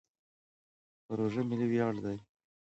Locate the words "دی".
2.05-2.17